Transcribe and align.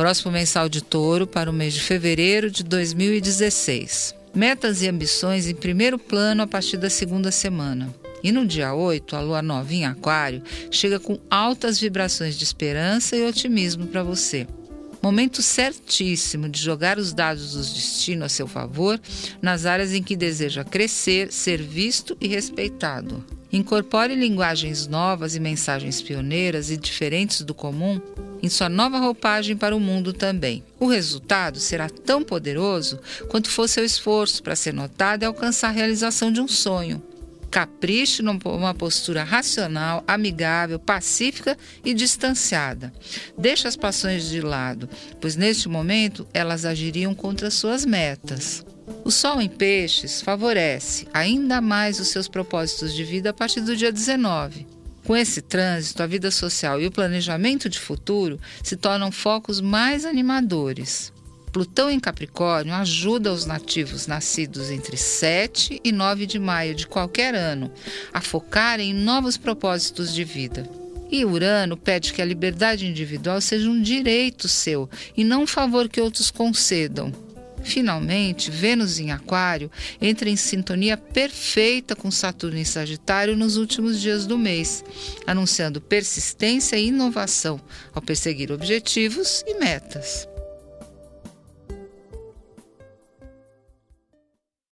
Próximo 0.00 0.32
mensal 0.32 0.66
de 0.66 0.80
touro 0.80 1.26
para 1.26 1.50
o 1.50 1.52
mês 1.52 1.74
de 1.74 1.82
fevereiro 1.82 2.50
de 2.50 2.64
2016. 2.64 4.14
Metas 4.34 4.80
e 4.80 4.88
ambições 4.88 5.46
em 5.46 5.54
primeiro 5.54 5.98
plano 5.98 6.40
a 6.40 6.46
partir 6.46 6.78
da 6.78 6.88
segunda 6.88 7.30
semana. 7.30 7.94
E 8.22 8.32
no 8.32 8.46
dia 8.46 8.72
8, 8.72 9.14
a 9.14 9.20
lua 9.20 9.42
nova 9.42 9.74
em 9.74 9.84
Aquário 9.84 10.42
chega 10.70 10.98
com 10.98 11.18
altas 11.30 11.78
vibrações 11.78 12.38
de 12.38 12.44
esperança 12.44 13.14
e 13.14 13.26
otimismo 13.26 13.88
para 13.88 14.02
você. 14.02 14.46
Momento 15.02 15.42
certíssimo 15.42 16.48
de 16.48 16.58
jogar 16.58 16.96
os 16.96 17.12
dados 17.12 17.52
do 17.52 17.58
destino 17.58 18.24
a 18.24 18.28
seu 18.30 18.48
favor 18.48 18.98
nas 19.42 19.66
áreas 19.66 19.92
em 19.92 20.02
que 20.02 20.16
deseja 20.16 20.64
crescer, 20.64 21.30
ser 21.30 21.60
visto 21.60 22.16
e 22.18 22.26
respeitado. 22.26 23.22
Incorpore 23.52 24.14
linguagens 24.14 24.86
novas 24.86 25.36
e 25.36 25.40
mensagens 25.40 26.00
pioneiras 26.00 26.70
e 26.70 26.78
diferentes 26.78 27.42
do 27.42 27.52
comum 27.52 28.00
em 28.42 28.48
sua 28.48 28.68
nova 28.68 28.98
roupagem 28.98 29.56
para 29.56 29.76
o 29.76 29.80
mundo 29.80 30.12
também. 30.12 30.64
O 30.78 30.86
resultado 30.86 31.58
será 31.58 31.88
tão 31.88 32.22
poderoso 32.22 32.98
quanto 33.28 33.50
for 33.50 33.68
seu 33.68 33.84
esforço 33.84 34.42
para 34.42 34.56
ser 34.56 34.72
notado 34.72 35.22
e 35.22 35.26
alcançar 35.26 35.68
a 35.68 35.72
realização 35.72 36.32
de 36.32 36.40
um 36.40 36.48
sonho. 36.48 37.02
Capriche 37.50 38.22
numa 38.22 38.72
postura 38.72 39.24
racional, 39.24 40.04
amigável, 40.06 40.78
pacífica 40.78 41.58
e 41.84 41.92
distanciada. 41.92 42.92
Deixe 43.36 43.66
as 43.66 43.74
paixões 43.74 44.28
de 44.28 44.40
lado, 44.40 44.88
pois 45.20 45.34
neste 45.34 45.68
momento 45.68 46.26
elas 46.32 46.64
agiriam 46.64 47.12
contra 47.12 47.50
suas 47.50 47.84
metas. 47.84 48.64
O 49.04 49.10
Sol 49.10 49.40
em 49.40 49.48
Peixes 49.48 50.22
favorece 50.22 51.08
ainda 51.12 51.60
mais 51.60 51.98
os 51.98 52.08
seus 52.08 52.28
propósitos 52.28 52.94
de 52.94 53.02
vida 53.02 53.30
a 53.30 53.34
partir 53.34 53.60
do 53.60 53.76
dia 53.76 53.92
19. 53.92 54.79
Com 55.04 55.16
esse 55.16 55.40
trânsito, 55.40 56.02
a 56.02 56.06
vida 56.06 56.30
social 56.30 56.80
e 56.80 56.86
o 56.86 56.90
planejamento 56.90 57.68
de 57.68 57.78
futuro 57.78 58.38
se 58.62 58.76
tornam 58.76 59.10
focos 59.10 59.60
mais 59.60 60.04
animadores. 60.04 61.12
Plutão 61.52 61.90
em 61.90 61.98
Capricórnio 61.98 62.72
ajuda 62.74 63.32
os 63.32 63.44
nativos 63.44 64.06
nascidos 64.06 64.70
entre 64.70 64.96
7 64.96 65.80
e 65.82 65.90
9 65.90 66.26
de 66.26 66.38
maio 66.38 66.74
de 66.76 66.86
qualquer 66.86 67.34
ano 67.34 67.72
a 68.12 68.20
focarem 68.20 68.90
em 68.90 68.94
novos 68.94 69.36
propósitos 69.36 70.14
de 70.14 70.22
vida. 70.22 70.68
E 71.10 71.24
Urano 71.24 71.76
pede 71.76 72.12
que 72.12 72.22
a 72.22 72.24
liberdade 72.24 72.86
individual 72.86 73.40
seja 73.40 73.68
um 73.68 73.82
direito 73.82 74.46
seu 74.46 74.88
e 75.16 75.24
não 75.24 75.42
um 75.42 75.46
favor 75.46 75.88
que 75.88 76.00
outros 76.00 76.30
concedam. 76.30 77.12
Finalmente, 77.62 78.50
Vênus 78.50 78.98
em 78.98 79.10
Aquário 79.10 79.70
entra 80.00 80.28
em 80.28 80.36
sintonia 80.36 80.96
perfeita 80.96 81.94
com 81.94 82.10
Saturno 82.10 82.58
em 82.58 82.64
Sagitário 82.64 83.36
nos 83.36 83.56
últimos 83.56 84.00
dias 84.00 84.26
do 84.26 84.38
mês, 84.38 84.84
anunciando 85.26 85.80
persistência 85.80 86.76
e 86.76 86.86
inovação 86.86 87.60
ao 87.92 88.02
perseguir 88.02 88.50
objetivos 88.50 89.44
e 89.46 89.58
metas. 89.58 90.29